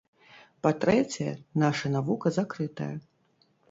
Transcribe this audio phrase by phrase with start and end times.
[0.67, 1.31] Па-трэцяе,
[1.67, 2.93] наша навука закрытая.